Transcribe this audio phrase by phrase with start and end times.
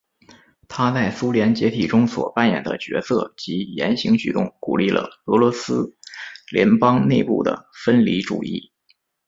[0.67, 5.95] 他在苏联解体中所扮演的角色及言行举动鼓励了俄罗斯
[6.51, 8.71] 联邦内部的分离主义。